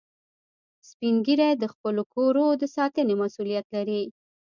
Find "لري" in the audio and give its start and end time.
3.75-4.01